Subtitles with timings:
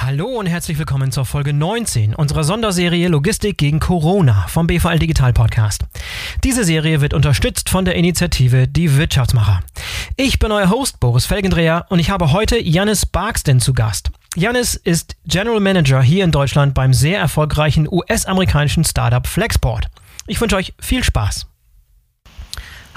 [0.00, 5.32] Hallo und herzlich willkommen zur Folge 19 unserer Sonderserie Logistik gegen Corona vom BVL Digital
[5.32, 5.86] Podcast.
[6.44, 9.58] Diese Serie wird unterstützt von der Initiative Die Wirtschaftsmacher.
[10.16, 14.12] Ich bin euer Host Boris Felgendreher und ich habe heute Janis Barksden zu Gast.
[14.36, 19.88] Janis ist General Manager hier in Deutschland beim sehr erfolgreichen US-amerikanischen Startup Flexport.
[20.28, 21.48] Ich wünsche euch viel Spaß.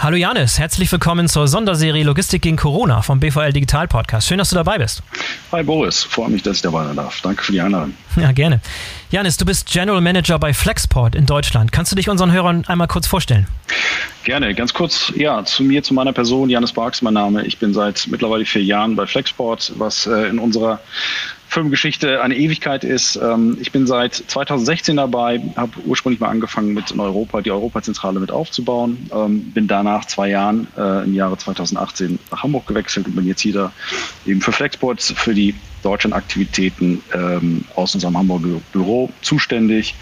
[0.03, 4.27] Hallo Janis, herzlich willkommen zur Sonderserie Logistik gegen Corona vom BVL Digital Podcast.
[4.27, 5.03] Schön, dass du dabei bist.
[5.51, 7.21] Hi Boris, freue mich, dass ich dabei sein darf.
[7.21, 7.93] Danke für die Einladung.
[8.15, 8.61] Ja, gerne.
[9.11, 11.71] Janis, du bist General Manager bei Flexport in Deutschland.
[11.71, 13.45] Kannst du dich unseren Hörern einmal kurz vorstellen?
[14.23, 16.49] Gerne, ganz kurz, ja, zu mir, zu meiner Person.
[16.49, 17.45] Janis Barks, mein Name.
[17.45, 20.79] Ich bin seit mittlerweile vier Jahren bei Flexport, was äh, in unserer
[21.51, 23.17] Firmengeschichte eine Ewigkeit ist.
[23.17, 28.21] Ähm, ich bin seit 2016 dabei, habe ursprünglich mal angefangen mit in Europa die Europazentrale
[28.21, 33.17] mit aufzubauen, ähm, bin danach zwei Jahren äh, im Jahre 2018 nach Hamburg gewechselt und
[33.17, 33.73] bin jetzt hier da
[34.25, 39.95] eben für Flexport für die Deutschland-Aktivitäten ähm, aus unserem Hamburger Büro zuständig.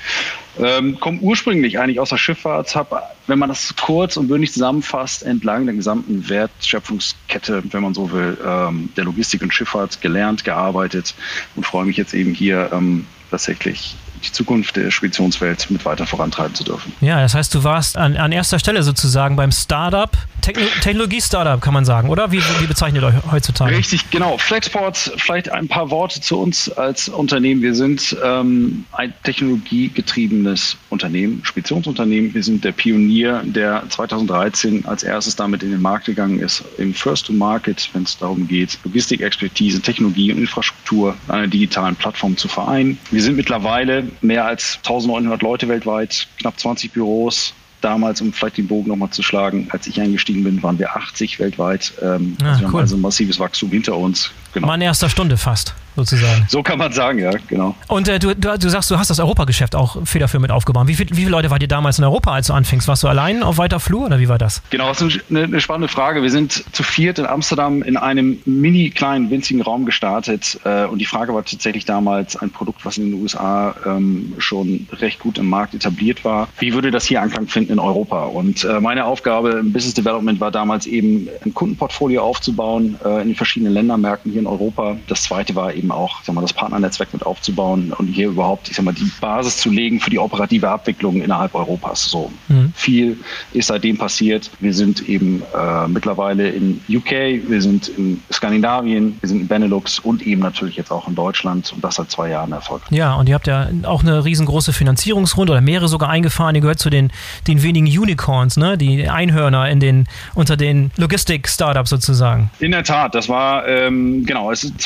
[0.60, 5.24] Ähm, komme ursprünglich eigentlich aus der Schifffahrt, habe, wenn man das kurz und bündig zusammenfasst,
[5.24, 11.16] entlang der gesamten Wertschöpfungskette, wenn man so will, ähm, der Logistik und Schifffahrt gelernt, gearbeitet
[11.56, 16.56] und freue mich jetzt eben hier ähm, tatsächlich die Zukunft der Speditionswelt mit weiter vorantreiben
[16.56, 16.94] zu dürfen.
[17.02, 20.12] Ja, das heißt, du warst an, an erster Stelle sozusagen beim Startup,
[20.42, 22.32] Techno Technologie-Startup kann man sagen, oder?
[22.32, 23.76] Wie, wie bezeichnet euch heutzutage?
[23.76, 24.38] Richtig, genau.
[24.38, 27.62] Flexport, vielleicht ein paar Worte zu uns als Unternehmen.
[27.62, 32.34] Wir sind ähm, ein technologiegetriebenes Unternehmen, Speditionsunternehmen.
[32.34, 36.94] Wir sind der Pionier, der 2013 als erstes damit in den Markt gegangen ist, im
[36.94, 42.38] First to Market, wenn es darum geht, Logistikexpertise, Technologie und Infrastruktur an einer digitalen Plattform
[42.38, 42.98] zu vereinen.
[43.12, 48.68] Wir sind mittlerweile mehr als 1900 Leute weltweit, knapp 20 Büros, damals, um vielleicht den
[48.68, 51.94] Bogen nochmal zu schlagen, als ich eingestiegen bin, waren wir 80 weltweit.
[52.02, 52.74] Ähm, ah, also wir cool.
[52.74, 54.32] haben also ein massives Wachstum hinter uns.
[54.54, 54.68] Genau.
[54.68, 56.46] Mal in erster Stunde fast sozusagen.
[56.48, 57.76] So kann man sagen, ja, genau.
[57.88, 60.88] Und äh, du, du, du, sagst, du hast das Europageschäft auch federführend mit aufgebaut.
[60.88, 62.88] Wie, viel, wie viele Leute wart ihr damals in Europa, als du anfingst?
[62.88, 64.62] Warst du allein auf weiter Flur oder wie war das?
[64.70, 66.24] Genau, das ist eine, eine spannende Frage.
[66.24, 70.60] Wir sind zu viert in Amsterdam in einem mini kleinen, winzigen Raum gestartet.
[70.64, 74.88] Äh, und die Frage war tatsächlich damals ein Produkt, was in den USA ähm, schon
[74.94, 76.48] recht gut im Markt etabliert war.
[76.60, 78.24] Wie würde das hier Anklang finden in Europa?
[78.26, 83.30] Und äh, meine Aufgabe im Business Development war damals eben ein Kundenportfolio aufzubauen äh, in
[83.30, 84.98] den verschiedenen Ländermärkten hier in Europa.
[85.08, 88.76] Das zweite war eben auch, sag mal, das Partnernetzwerk mit aufzubauen und hier überhaupt, ich
[88.76, 92.06] sag mal, die Basis zu legen für die operative Abwicklung innerhalb Europas.
[92.06, 92.74] So mhm.
[92.76, 93.18] viel
[93.54, 94.50] ist seitdem passiert.
[94.60, 97.12] Wir sind eben äh, mittlerweile in UK,
[97.48, 101.72] wir sind in Skandinavien, wir sind in Benelux und eben natürlich jetzt auch in Deutschland
[101.74, 102.82] und das seit zwei Jahren Erfolg.
[102.90, 106.56] Ja, und ihr habt ja auch eine riesengroße Finanzierungsrunde oder mehrere sogar eingefahren.
[106.56, 107.12] Ihr gehört zu den,
[107.48, 108.78] den wenigen Unicorns, ne?
[108.78, 112.52] die Einhörner in den, unter den Logistik-Startups sozusagen.
[112.60, 114.82] In der Tat, das war ähm, genau, es ist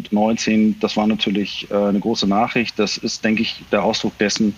[0.00, 2.78] 2019, das war natürlich äh, eine große Nachricht.
[2.78, 4.54] Das ist, denke ich, der Ausdruck dessen,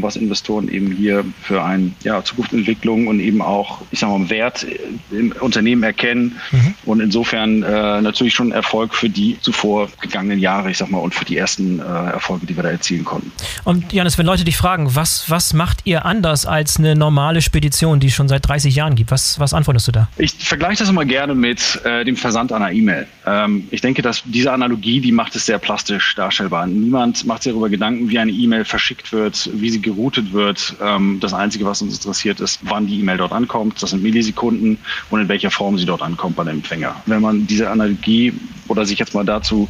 [0.00, 4.66] was Investoren eben hier für eine ja, Zukunftsentwicklung und eben auch, ich sag mal, Wert
[5.10, 6.36] im Unternehmen erkennen.
[6.50, 6.74] Mhm.
[6.84, 11.14] Und insofern äh, natürlich schon Erfolg für die zuvor gegangenen Jahre, ich sag mal, und
[11.14, 13.30] für die ersten äh, Erfolge, die wir da erzielen konnten.
[13.64, 18.00] Und Janis, wenn Leute dich fragen, was, was macht ihr anders als eine normale Spedition,
[18.00, 19.10] die es schon seit 30 Jahren gibt?
[19.10, 20.08] Was, was antwortest du da?
[20.16, 23.06] Ich vergleiche das immer gerne mit äh, dem Versand einer E-Mail.
[23.26, 26.66] Ähm, ich denke, dass diese Analogie, die macht es sehr plastisch darstellbar.
[26.66, 30.76] Niemand macht sich darüber Gedanken, wie eine E-Mail verschickt wird, wie sie geroutet wird.
[30.80, 33.82] Ähm, das Einzige, was uns interessiert, ist, wann die E-Mail dort ankommt.
[33.82, 34.78] Das sind Millisekunden
[35.10, 37.02] und in welcher Form sie dort ankommt bei dem Empfänger.
[37.06, 38.32] Wenn man diese Analogie
[38.68, 39.68] oder sich jetzt mal dazu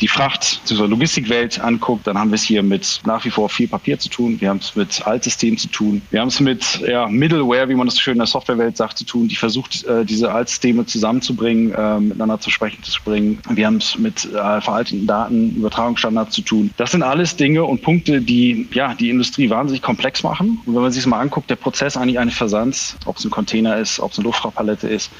[0.00, 3.68] die Fracht zur Logistikwelt anguckt, dann haben wir es hier mit nach wie vor viel
[3.68, 4.40] Papier zu tun.
[4.40, 6.02] Wir haben es mit Altsystemen zu tun.
[6.10, 8.98] Wir haben es mit ja, Middleware, wie man das so schön in der Softwarewelt sagt,
[8.98, 13.38] zu tun, die versucht, äh, diese Altsysteme zusammenzubringen, äh, miteinander zu sprechen zu bringen.
[13.50, 16.70] Wir haben es mit äh, veralteten Daten, Übertragungsstandards zu tun.
[16.76, 20.60] Das sind alles Dinge und Punkte, die ja die Industrie wahnsinnig komplex machen.
[20.66, 23.30] Und wenn man sich das mal anguckt, der Prozess eigentlich eines Versands, ob es ein
[23.30, 25.10] Container ist, ob es eine Luftfahrtpalette ist,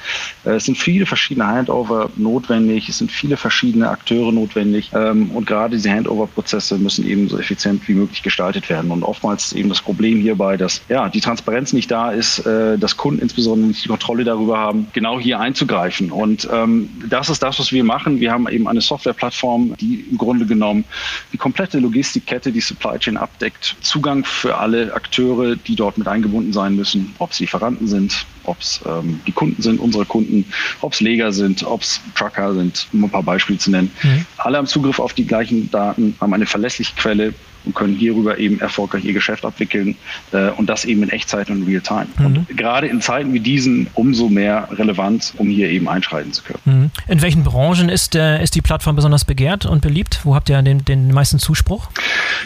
[0.43, 4.89] es sind viele verschiedene Handover notwendig, es sind viele verschiedene Akteure notwendig.
[4.95, 8.89] Ähm, und gerade diese Handover-Prozesse müssen eben so effizient wie möglich gestaltet werden.
[8.89, 12.79] Und oftmals ist eben das Problem hierbei, dass ja die Transparenz nicht da ist, äh,
[12.79, 16.11] dass Kunden insbesondere nicht die Kontrolle darüber haben, genau hier einzugreifen.
[16.11, 18.19] Und ähm, das ist das, was wir machen.
[18.19, 20.83] Wir haben eben eine Softwareplattform, die im Grunde genommen
[21.31, 26.53] die komplette Logistikkette, die Supply Chain abdeckt, Zugang für alle Akteure, die dort mit eingebunden
[26.53, 30.45] sein müssen, ob es Lieferanten sind, ob es ähm, die Kunden sind, unsere Kunden,
[30.81, 33.91] ob es Leger sind, ob es Trucker sind, um ein paar Beispiele zu nennen.
[34.03, 34.25] Mhm.
[34.37, 37.33] Alle haben Zugriff auf die gleichen Daten, haben eine verlässliche Quelle
[37.65, 39.95] und können hierüber eben erfolgreich ihr Geschäft abwickeln
[40.31, 42.07] äh, und das eben in Echtzeit und Real-Time.
[42.17, 42.25] Mhm.
[42.25, 46.59] Und gerade in Zeiten wie diesen umso mehr relevant, um hier eben einschreiten zu können.
[46.65, 46.91] Mhm.
[47.07, 50.21] In welchen Branchen ist, äh, ist die Plattform besonders begehrt und beliebt?
[50.23, 51.89] Wo habt ihr den, den meisten Zuspruch?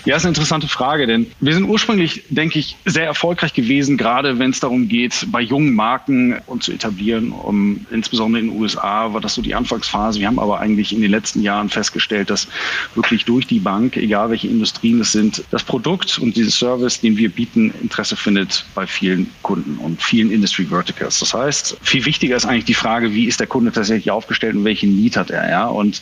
[0.06, 4.38] Ja, ist eine interessante Frage, denn wir sind ursprünglich, denke ich, sehr erfolgreich gewesen, gerade
[4.40, 7.32] wenn es darum geht, bei jungen Marken uns zu etablieren.
[7.32, 10.20] Um, insbesondere in den USA war das so die Anfangsphase.
[10.20, 12.48] Wir haben aber eigentlich in den letzten Jahren festgestellt, dass
[12.96, 17.18] wirklich durch die Bank, egal welche Industrien es sind, das Produkt und diesen Service, den
[17.18, 21.20] wir bieten, Interesse findet bei vielen Kunden und vielen Industry Verticals.
[21.20, 24.66] Das heißt, viel wichtiger ist eigentlich die Frage, wie ist der Kunde tatsächlich aufgestellt und
[24.66, 25.50] welchen Need hat er.
[25.50, 25.68] Ja?
[25.68, 26.02] Und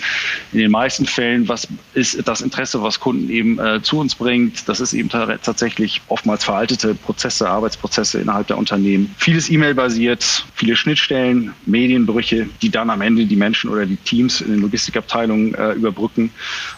[0.51, 4.67] in den meisten Fällen, was ist das Interesse, was Kunden eben äh, zu uns bringt?
[4.67, 9.13] Das ist eben tatsächlich oftmals veraltete Prozesse, Arbeitsprozesse innerhalb der Unternehmen.
[9.17, 14.51] Vieles E-Mail-basiert, viele Schnittstellen, Medienbrüche, die dann am Ende die Menschen oder die Teams in
[14.51, 16.31] den Logistikabteilungen äh, überbrücken,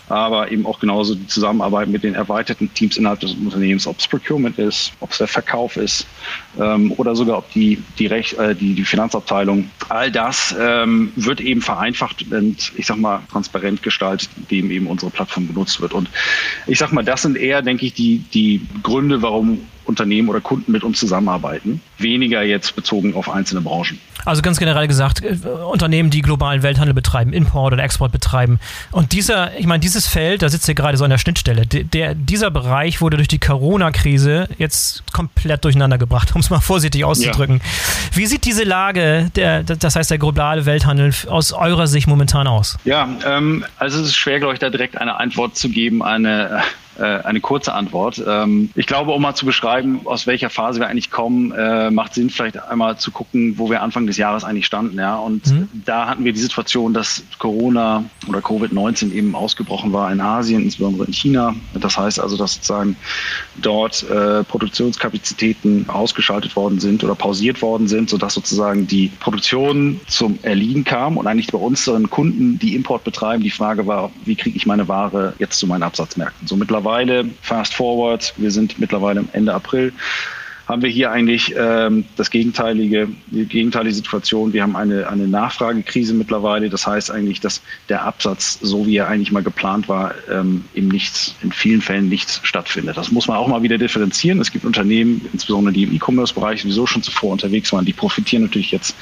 [0.10, 4.08] aber eben auch genauso die Zusammenarbeit mit den erweiterten Teams innerhalb des Unternehmens, ob es
[4.08, 6.08] Procurement ist, ob es der Verkauf ist
[6.60, 9.70] ähm, oder sogar ob die, die, Rech äh, die, die Finanzabteilung.
[9.90, 15.12] All das ähm, wird eben vereinfacht und ich sag mal transparent gestaltet, indem eben unsere
[15.12, 15.94] Plattform genutzt wird.
[15.94, 16.10] Und
[16.68, 20.72] ich sag mal, das sind eher, denke ich, die, die Gründe, warum Unternehmen oder Kunden
[20.72, 24.00] mit uns zusammenarbeiten, weniger jetzt bezogen auf einzelne Branchen.
[24.26, 28.60] Also ganz generell gesagt, äh, Unternehmen, die globalen Welthandel betreiben, Import oder Export betreiben.
[28.92, 32.16] Und dieser, ich meine, dieses Feld, da sitzt ihr gerade so an der Schnittstelle, der,
[32.16, 37.58] dieser Bereich wurde durch die Corona-Krise jetzt komplett durcheinander gebracht, um es mal vorsichtig auszudrücken.
[37.58, 38.18] Ja.
[38.18, 42.78] Wie sieht diese Lage, der, das heißt der globale Welthandel, aus eurer Sicht momentan aus?
[42.84, 46.64] Ja, ähm, also es ist schwer, glaube ich, da direkt eine Antwort zu geben, eine
[47.04, 48.24] eine kurze Antwort.
[48.26, 52.14] Ähm, ich glaube, um mal zu beschreiben, aus welcher Phase wir eigentlich kommen, äh, macht
[52.14, 54.98] Sinn, vielleicht einmal zu gucken, wo wir Anfang des Jahres eigentlich standen.
[54.98, 55.18] Ja?
[55.18, 55.70] Und mhm.
[55.86, 61.06] da hatten wir die Situation, dass Corona oder Covid-19 eben ausgebrochen war in Asien, insbesondere
[61.06, 61.56] in China.
[61.74, 62.96] Das heißt also, dass sozusagen
[63.56, 70.40] dort äh, Produktionskapazitäten ausgeschaltet worden sind oder pausiert worden sind, sodass sozusagen die Produktion zum
[70.44, 74.56] Erliegen kam und eigentlich bei unseren Kunden, die Import betreiben, die Frage war, wie kriege
[74.56, 76.48] ich meine Ware jetzt zu meinen Absatzmärkten?
[76.48, 79.92] So mittlerweile mittlerweile, fast forward, wir sind mittlerweile Ende April,
[80.68, 84.52] haben wir hier eigentlich ähm, das gegenteilige, die gegenteilige Situation.
[84.54, 86.70] Wir haben eine, eine Nachfragekrise mittlerweile.
[86.70, 91.36] Das heißt eigentlich, dass der Absatz, so wie er eigentlich mal geplant war, ähm, nichts,
[91.44, 92.98] in vielen Fällen nichts stattfindet.
[92.98, 94.42] Das muss man auch mal wieder differenzieren.
[94.42, 98.72] Es gibt Unternehmen, insbesondere die im E-Commerce-Bereich sowieso schon zuvor unterwegs waren, die profitieren natürlich
[98.72, 98.96] jetzt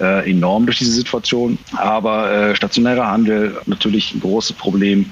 [0.00, 1.58] äh, enorm durch diese Situation.
[1.76, 5.10] Aber äh, stationärer Handel natürlich ein großes Problem.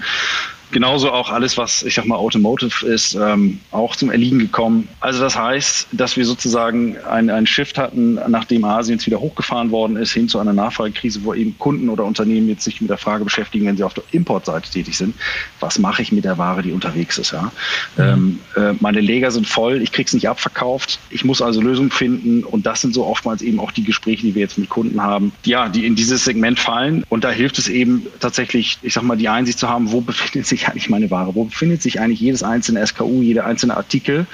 [0.73, 4.89] Genauso auch alles, was ich sag mal Automotive ist, ähm, auch zum Erliegen gekommen.
[5.01, 9.97] Also das heißt, dass wir sozusagen einen Shift hatten, nachdem Asien jetzt wieder hochgefahren worden
[9.97, 13.23] ist, hin zu einer Nachfragekrise, wo eben Kunden oder Unternehmen jetzt sich mit der Frage
[13.23, 15.15] beschäftigen, wenn sie auf der Importseite tätig sind,
[15.61, 17.33] was mache ich mit der Ware, die unterwegs ist?
[17.33, 17.53] Ja?
[17.99, 18.03] Mhm.
[18.03, 22.45] Ähm, äh, meine Lager sind voll, ich krieg's nicht abverkauft, ich muss also Lösungen finden
[22.45, 25.33] und das sind so oftmals eben auch die Gespräche, die wir jetzt mit Kunden haben,
[25.45, 29.19] ja, die in dieses Segment fallen und da hilft es eben tatsächlich, ich sag mal,
[29.19, 31.35] die Einsicht zu haben, wo befindet sich sich eigentlich meine Ware?
[31.35, 34.27] Wo befindet sich eigentlich jedes einzelne SKU, jeder einzelne Artikel?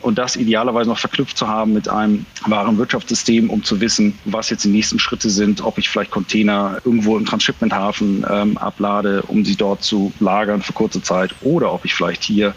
[0.00, 4.50] Und das idealerweise noch verknüpft zu haben mit einem wahren Wirtschaftssystem, um zu wissen, was
[4.50, 9.44] jetzt die nächsten Schritte sind, ob ich vielleicht Container irgendwo im Transshipmenthafen ähm, ablade, um
[9.44, 12.54] sie dort zu lagern für kurze Zeit, oder ob ich vielleicht hier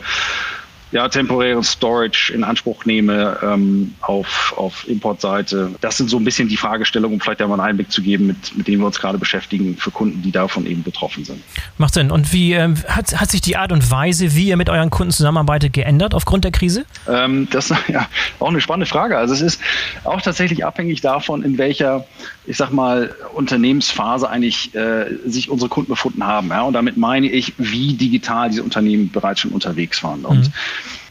[0.91, 5.71] ja, temporären Storage in Anspruch nehme ähm, auf, auf Importseite.
[5.81, 8.27] Das sind so ein bisschen die Fragestellungen, um vielleicht da mal einen Einblick zu geben,
[8.27, 11.43] mit, mit denen wir uns gerade beschäftigen, für Kunden, die davon eben betroffen sind.
[11.77, 12.09] Macht Sinn.
[12.09, 15.11] Und wie ähm, hat, hat sich die Art und Weise, wie ihr mit euren Kunden
[15.11, 16.85] zusammenarbeitet, geändert aufgrund der Krise?
[17.07, 18.07] Ähm, das ist ja
[18.39, 19.17] auch eine spannende Frage.
[19.17, 19.61] Also es ist
[20.03, 22.05] auch tatsächlich abhängig davon, in welcher,
[22.47, 26.49] ich sag mal, Unternehmensphase eigentlich äh, sich unsere Kunden befunden haben.
[26.49, 26.63] Ja?
[26.63, 30.25] Und damit meine ich, wie digital diese Unternehmen bereits schon unterwegs waren.
[30.25, 30.53] Und mhm.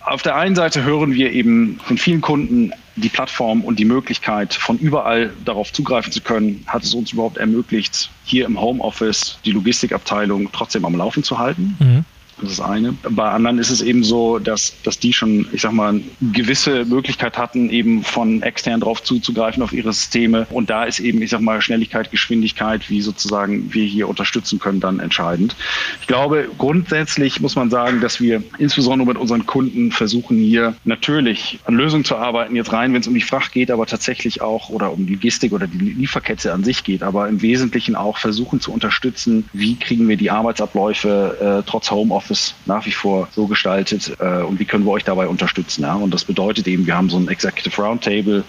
[0.09, 4.55] Auf der einen Seite hören wir eben von vielen Kunden die Plattform und die Möglichkeit,
[4.55, 9.53] von überall darauf zugreifen zu können, hat es uns überhaupt ermöglicht, hier im Homeoffice die
[9.53, 11.77] Logistikabteilung trotzdem am Laufen zu halten.
[11.79, 12.05] Mhm.
[12.41, 12.95] Das ist eine.
[13.11, 16.01] Bei anderen ist es eben so, dass, dass die schon, ich sag mal,
[16.33, 20.47] gewisse Möglichkeit hatten, eben von extern drauf zuzugreifen auf ihre Systeme.
[20.51, 24.79] Und da ist eben, ich sag mal, Schnelligkeit, Geschwindigkeit, wie sozusagen wir hier unterstützen können,
[24.79, 25.57] dann entscheidend.
[26.01, 31.59] Ich glaube, grundsätzlich muss man sagen, dass wir insbesondere mit unseren Kunden versuchen, hier natürlich
[31.65, 34.69] an Lösungen zu arbeiten, jetzt rein, wenn es um die Fracht geht, aber tatsächlich auch
[34.69, 38.73] oder um Logistik oder die Lieferkette an sich geht, aber im Wesentlichen auch versuchen zu
[38.73, 44.17] unterstützen, wie kriegen wir die Arbeitsabläufe äh, trotz Homeoffice Homeoffice nach wie vor so gestaltet
[44.21, 45.83] äh, und wie können wir euch dabei unterstützen.
[45.83, 45.95] Ja?
[45.95, 48.45] Und das bedeutet eben, wir haben so ein Executive Roundtable,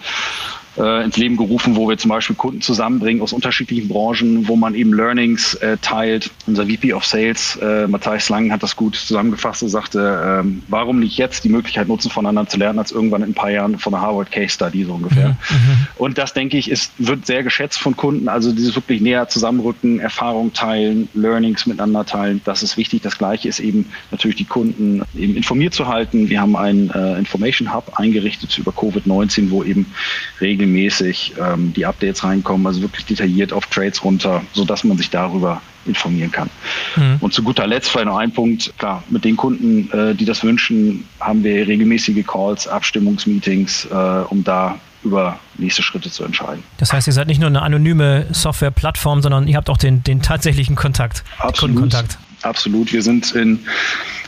[0.77, 4.75] äh, ins Leben gerufen, wo wir zum Beispiel Kunden zusammenbringen aus unterschiedlichen Branchen, wo man
[4.75, 6.31] eben Learnings äh, teilt.
[6.47, 10.99] Unser VP of Sales, äh, Matthias Lang, hat das gut zusammengefasst und sagte, ähm, warum
[10.99, 13.93] nicht jetzt die Möglichkeit nutzen, voneinander zu lernen, als irgendwann in ein paar Jahren von
[13.93, 15.29] der Harvard Case Study so ungefähr.
[15.29, 15.55] Mhm.
[15.55, 15.87] mhm.
[15.97, 18.29] Und das, denke ich, ist, wird sehr geschätzt von Kunden.
[18.29, 23.01] Also dieses wirklich näher zusammenrücken, Erfahrung teilen, Learnings miteinander teilen, das ist wichtig.
[23.01, 26.29] Das Gleiche ist eben natürlich die Kunden eben informiert zu halten.
[26.29, 29.87] Wir haben einen äh, Information Hub eingerichtet über Covid-19, wo eben
[30.39, 35.61] regelmäßig ähm, die Updates reinkommen, also wirklich detailliert auf Trades runter, sodass man sich darüber
[35.85, 36.49] informieren kann.
[36.95, 37.17] Mhm.
[37.19, 40.43] Und zu guter Letzt vielleicht noch ein Punkt, klar, mit den Kunden, äh, die das
[40.43, 43.95] wünschen, haben wir regelmäßige Calls, Abstimmungsmeetings, äh,
[44.29, 46.63] um da über nächste Schritte zu entscheiden.
[46.77, 50.21] Das heißt, ihr seid nicht nur eine anonyme Softwareplattform, sondern ihr habt auch den, den
[50.21, 51.75] tatsächlichen Kontakt, Absolut.
[51.75, 52.17] Kundenkontakt.
[52.41, 52.91] Absolut.
[52.93, 53.59] Wir sind in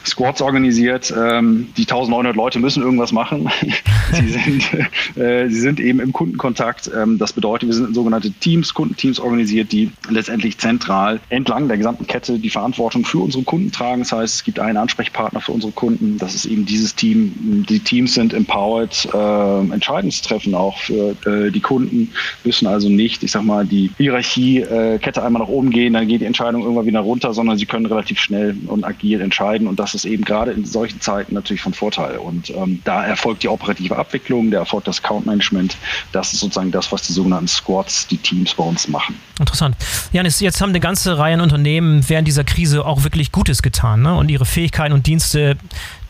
[0.05, 1.13] Squads organisiert.
[1.15, 3.50] Ähm, die 1900 Leute müssen irgendwas machen.
[4.13, 6.89] sie, sind, äh, sie sind eben im Kundenkontakt.
[6.96, 11.77] Ähm, das bedeutet, wir sind in sogenannte Teams, Kundenteams organisiert, die letztendlich zentral entlang der
[11.77, 14.01] gesamten Kette die Verantwortung für unsere Kunden tragen.
[14.01, 16.17] Das heißt, es gibt einen Ansprechpartner für unsere Kunden.
[16.17, 17.65] Das ist eben dieses Team.
[17.70, 22.12] Die Teams sind empowered, äh, Entscheidungen zu treffen, auch für äh, die Kunden.
[22.43, 26.25] Müssen also nicht, ich sag mal, die Hierarchie-Kette einmal nach oben gehen, dann geht die
[26.25, 29.67] Entscheidung irgendwann wieder runter, sondern sie können relativ schnell und agil entscheiden.
[29.67, 32.17] Und das das ist eben gerade in solchen Zeiten natürlich von Vorteil.
[32.17, 35.77] Und ähm, da erfolgt die operative Abwicklung, der erfolgt das Account Management.
[36.12, 39.15] Das ist sozusagen das, was die sogenannten Squads, die Teams bei uns machen.
[39.39, 39.75] Interessant.
[40.12, 44.01] Janis, jetzt haben eine ganze Reihe an Unternehmen während dieser Krise auch wirklich Gutes getan
[44.01, 44.15] ne?
[44.15, 45.57] und ihre Fähigkeiten und Dienste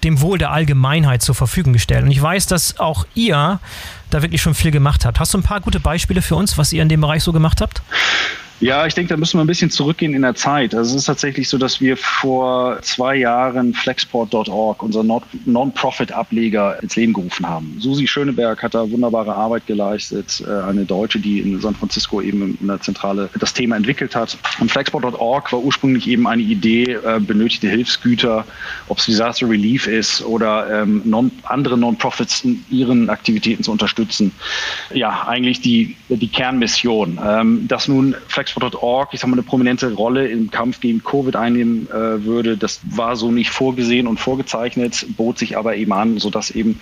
[0.04, 2.04] dem Wohl der Allgemeinheit zur Verfügung gestellt.
[2.04, 3.60] Und ich weiß, dass auch ihr
[4.10, 5.20] da wirklich schon viel gemacht habt.
[5.20, 7.62] Hast du ein paar gute Beispiele für uns, was ihr in dem Bereich so gemacht
[7.62, 7.82] habt?
[8.62, 10.76] Ja, ich denke, da müssen wir ein bisschen zurückgehen in der Zeit.
[10.76, 17.14] Also es ist tatsächlich so, dass wir vor zwei Jahren Flexport.org, unser Non-Profit-Ableger, ins Leben
[17.14, 17.78] gerufen haben.
[17.80, 22.56] Susi Schöneberg hat da wunderbare Arbeit geleistet, äh, eine Deutsche, die in San Francisco eben
[22.62, 24.38] in der Zentrale das Thema entwickelt hat.
[24.60, 28.46] Und Flexport.org war ursprünglich eben eine Idee, äh, benötigte Hilfsgüter,
[28.90, 34.32] ob es Disaster Relief ist oder ähm, andere Non-Profits in ihren Aktivitäten zu unterstützen.
[34.94, 37.20] Ja, eigentlich die, die Kernmission.
[37.26, 41.36] Ähm, dass nun Flexport Expo.org, ich sag mal, eine prominente Rolle im Kampf gegen Covid
[41.36, 42.58] einnehmen äh, würde.
[42.58, 46.80] Das war so nicht vorgesehen und vorgezeichnet, bot sich aber eben an, sodass eben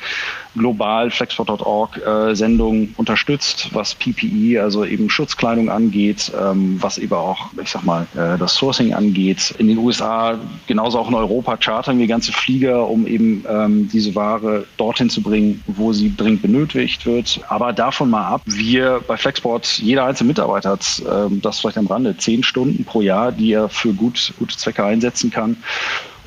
[0.56, 7.50] global Flexport.org äh, Sendungen unterstützt, was PPE, also eben Schutzkleidung angeht, ähm, was eben auch,
[7.62, 9.54] ich sag mal, äh, das Sourcing angeht.
[9.60, 14.16] In den USA, genauso auch in Europa, chartern wir ganze Flieger, um eben ähm, diese
[14.16, 17.40] Ware dorthin zu bringen, wo sie dringend benötigt wird.
[17.50, 21.88] Aber davon mal ab, wir bei Flexport, jeder einzelne Mitarbeiter hat ähm, das vielleicht am
[21.88, 25.58] Rande, zehn Stunden pro Jahr, die er für gut, gute Zwecke einsetzen kann.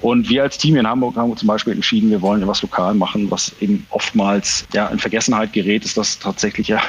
[0.00, 3.30] Und wir als Team in Hamburg haben zum Beispiel entschieden, wir wollen etwas lokal machen,
[3.30, 6.82] was eben oftmals ja, in Vergessenheit gerät, ist, dass tatsächlich ja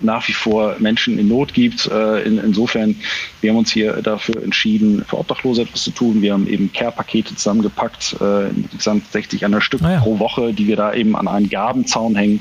[0.00, 1.86] nach wie vor Menschen in Not gibt.
[1.86, 2.96] Äh, in, insofern,
[3.40, 6.22] wir haben uns hier dafür entschieden, für Obdachlose etwas zu tun.
[6.22, 10.00] Wir haben eben Care-Pakete zusammengepackt, äh, insgesamt 60 an der Stück ah ja.
[10.00, 12.40] pro Woche, die wir da eben an einen Gabenzaun hängen.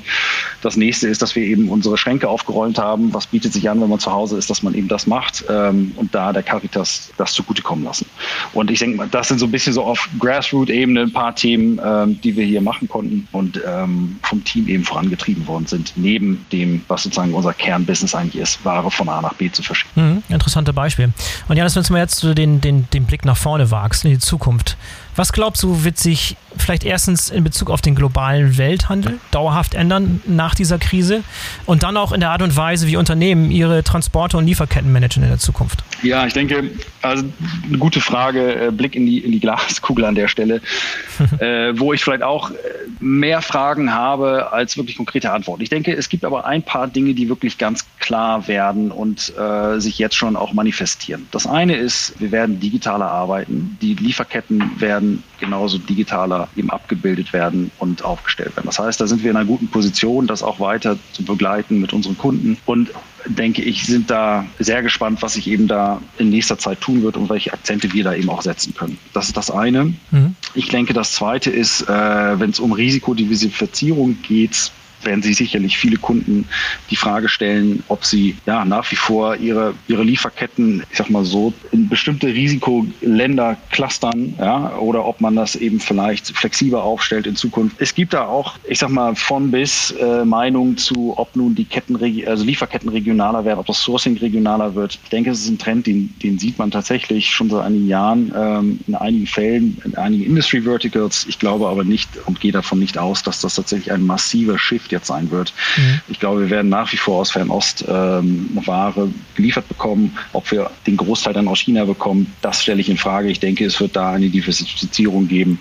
[0.62, 3.14] Das nächste ist, dass wir eben unsere Schränke aufgeräumt haben.
[3.14, 5.92] Was bietet sich an, wenn man zu Hause ist, dass man eben das macht ähm,
[5.96, 8.06] und da der Caritas das zugutekommen lassen.
[8.54, 11.80] Und ich denke mal, das sind so ein bisschen so auf Grassroot-Ebene ein paar Themen,
[11.84, 16.46] ähm, die wir hier machen konnten und ähm, vom Team eben vorangetrieben worden sind, neben
[16.52, 20.14] dem, was sozusagen unser Kernbusiness eigentlich ist, Ware von A nach B zu verschicken.
[20.14, 21.12] Mhm, interessante Beispiel.
[21.48, 24.78] Und Janis, wenn du jetzt den, den, den Blick nach vorne wagst, in die Zukunft,
[25.16, 30.22] was glaubst du, wird sich vielleicht erstens in Bezug auf den globalen Welthandel dauerhaft ändern
[30.26, 31.24] nach dieser Krise
[31.66, 35.24] und dann auch in der Art und Weise, wie Unternehmen ihre Transporte und Lieferketten managen
[35.24, 35.84] in der Zukunft?
[36.02, 37.24] Ja, ich denke, also
[37.68, 40.62] eine gute Frage, äh, Blick in die, in die Glaskugel an der Stelle,
[41.40, 42.56] äh, wo ich vielleicht auch äh,
[43.00, 45.62] mehr Fragen habe als wirklich konkrete Antworten.
[45.62, 49.80] Ich denke, es gibt aber ein paar Dinge, die wirklich ganz klar werden und äh,
[49.80, 51.28] sich jetzt schon auch manifestieren.
[51.32, 57.34] Das eine ist, wir werden digitaler arbeiten, die Lieferketten werden werden genauso digitaler eben abgebildet
[57.34, 58.68] werden und aufgestellt werden.
[58.68, 61.94] Das heißt, da sind wir in einer guten Position, das auch weiter zu begleiten mit
[61.94, 62.92] unseren Kunden und
[63.26, 67.16] denke ich, sind da sehr gespannt, was sich eben da in nächster Zeit tun wird
[67.18, 68.98] und welche Akzente wir da eben auch setzen können.
[69.14, 69.86] Das ist das eine.
[70.12, 70.36] Mhm.
[70.54, 74.72] Ich denke, das zweite ist, äh, wenn es um Risikodiversifizierung geht,
[75.06, 76.46] werden sich sicherlich viele Kunden
[76.90, 81.26] die Frage stellen, ob sie ja nach wie vor ihre, ihre Lieferketten, ich sag mal
[81.26, 87.36] so, in bestimmte Risikoländer clustern, ja, oder ob man das eben vielleicht flexibler aufstellt in
[87.36, 87.78] Zukunft.
[87.80, 91.66] Es gibt da auch, ich sag mal, von bis äh, Meinungen zu, ob nun die
[91.66, 95.00] Ketten, also Lieferketten regionaler werden, ob das Sourcing regionaler wird.
[95.04, 98.32] Ich denke, es ist ein Trend, den, den sieht man tatsächlich schon seit einigen Jahren
[98.36, 101.26] ähm, in einigen Fällen, in einigen Industry Verticals.
[101.28, 104.92] Ich glaube aber nicht und gehe davon nicht aus, dass das tatsächlich ein massiver Shift
[104.94, 105.54] jetzt sein wird.
[105.76, 106.02] Mhm.
[106.08, 110.18] Ich glaube, wir werden nach wie vor aus Fernost ähm, Ware geliefert bekommen.
[110.32, 113.30] Ob wir den Großteil dann aus China bekommen, das stelle ich in Frage.
[113.30, 115.60] Ich denke, es wird da eine Diversifizierung geben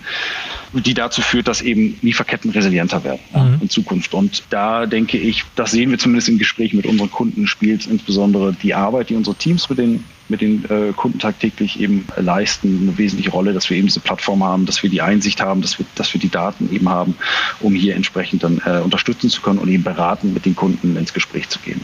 [0.73, 3.37] die dazu führt, dass eben Lieferketten resilienter werden mhm.
[3.37, 4.15] ja, in Zukunft.
[4.15, 8.55] Und da denke ich, das sehen wir zumindest im Gespräch mit unseren Kunden, spielt insbesondere
[8.55, 12.99] die Arbeit, die unsere Teams mit den mit den äh, Kunden tagtäglich eben leisten, eine
[12.99, 15.87] wesentliche Rolle, dass wir eben diese Plattform haben, dass wir die Einsicht haben, dass wir,
[15.95, 17.15] dass wir die Daten eben haben,
[17.61, 21.13] um hier entsprechend dann äh, unterstützen zu können und eben beraten, mit den Kunden ins
[21.13, 21.83] Gespräch zu gehen.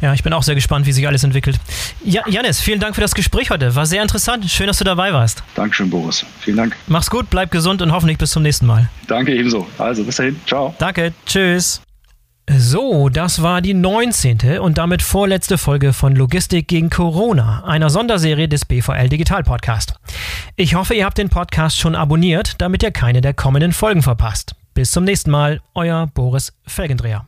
[0.00, 1.58] Ja, ich bin auch sehr gespannt, wie sich alles entwickelt.
[2.04, 3.74] Ja, Janis, vielen Dank für das Gespräch heute.
[3.74, 4.48] War sehr interessant.
[4.50, 5.42] Schön, dass du dabei warst.
[5.54, 6.24] Dankeschön, Boris.
[6.40, 6.76] Vielen Dank.
[6.86, 8.88] Mach's gut, bleib gesund und hoffentlich bis zum nächsten Mal.
[9.06, 9.66] Danke ebenso.
[9.78, 10.40] Also, bis dahin.
[10.46, 10.74] Ciao.
[10.78, 11.12] Danke.
[11.24, 11.80] Tschüss.
[12.48, 14.60] So, das war die 19.
[14.60, 19.94] und damit vorletzte Folge von Logistik gegen Corona, einer Sonderserie des BVL Digital Podcast.
[20.54, 24.54] Ich hoffe, ihr habt den Podcast schon abonniert, damit ihr keine der kommenden Folgen verpasst.
[24.74, 27.26] Bis zum nächsten Mal, euer Boris Felgendreher.